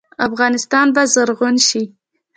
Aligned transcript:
افغانستان 0.27 0.87
به 0.95 1.01
زرغون 1.13 1.55
شي. 1.67 1.83